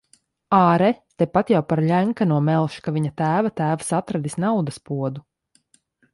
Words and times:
Āre, 0.59 0.87
tepat 1.23 1.51
jau 1.53 1.61
par 1.73 1.81
Ļenkano 1.89 2.39
melš, 2.47 2.79
ka 2.87 2.95
viņa 2.97 3.13
tēva 3.23 3.53
tēvs 3.63 3.93
atradis 4.01 4.41
naudas 4.47 4.83
podu. 4.91 5.27